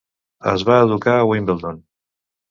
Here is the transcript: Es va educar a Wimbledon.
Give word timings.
Es 0.51 0.63
va 0.69 0.77
educar 0.85 1.13
a 1.17 1.27
Wimbledon. 1.31 1.77